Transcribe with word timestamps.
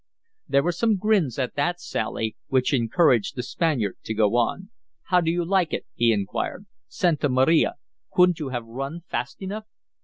There 0.47 0.63
were 0.63 0.71
some 0.71 0.95
grins 0.97 1.37
at 1.37 1.53
that 1.53 1.79
sally, 1.79 2.35
which 2.47 2.73
encouraged 2.73 3.35
the 3.35 3.43
Spaniard 3.43 3.97
to 4.05 4.15
go 4.15 4.35
on. 4.35 4.71
"How 5.03 5.21
do 5.21 5.29
you 5.29 5.45
like 5.45 5.73
it?" 5.73 5.85
he 5.93 6.11
inquired. 6.11 6.65
"Santa 6.87 7.29
Maria, 7.29 7.75
couldn't 8.11 8.39
you 8.39 8.49
have 8.49 8.65
run 8.65 9.01
fast 9.07 9.43
enough?" 9.43 9.67